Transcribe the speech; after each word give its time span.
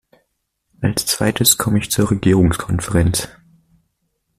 Als 0.81 1.05
zweites 1.05 1.57
komme 1.59 1.77
ich 1.77 1.91
zur 1.91 2.09
Regierungskonferenz. 2.09 3.27